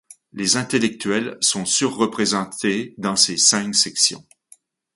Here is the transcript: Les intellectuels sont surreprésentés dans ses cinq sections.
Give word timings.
Les 0.33 0.57
intellectuels 0.57 1.37
sont 1.41 1.63
surreprésentés 1.63 2.95
dans 2.97 3.15
ses 3.15 3.37
cinq 3.37 3.75
sections. 3.75 4.25